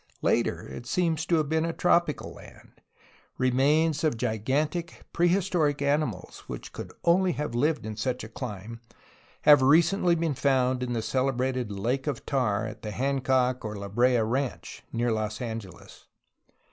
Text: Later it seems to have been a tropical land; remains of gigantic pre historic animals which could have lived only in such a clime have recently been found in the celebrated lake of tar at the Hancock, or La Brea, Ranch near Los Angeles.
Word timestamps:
Later 0.23 0.61
it 0.67 0.87
seems 0.87 1.27
to 1.27 1.35
have 1.35 1.47
been 1.47 1.63
a 1.63 1.71
tropical 1.73 2.33
land; 2.33 2.81
remains 3.37 4.03
of 4.03 4.17
gigantic 4.17 5.03
pre 5.13 5.27
historic 5.27 5.79
animals 5.79 6.39
which 6.47 6.73
could 6.73 6.87
have 7.05 7.53
lived 7.53 7.81
only 7.85 7.87
in 7.87 7.95
such 7.95 8.23
a 8.23 8.27
clime 8.27 8.81
have 9.43 9.61
recently 9.61 10.15
been 10.15 10.33
found 10.33 10.81
in 10.81 10.93
the 10.93 11.03
celebrated 11.03 11.71
lake 11.71 12.07
of 12.07 12.25
tar 12.25 12.65
at 12.65 12.81
the 12.81 12.89
Hancock, 12.89 13.63
or 13.63 13.75
La 13.75 13.89
Brea, 13.89 14.21
Ranch 14.21 14.81
near 14.91 15.11
Los 15.11 15.39
Angeles. 15.39 16.07